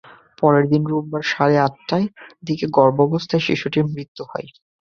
পরের 0.37 0.65
দিন 0.69 0.83
রোববার 0.85 1.21
রাত 1.21 1.31
সাড়ে 1.31 1.55
আটটার 1.59 2.03
দিকে 2.43 2.65
গর্ভাবস্থায় 2.77 3.45
শিশুটির 3.47 3.85
মৃত্যু 3.87 4.23
হয়। 4.31 4.47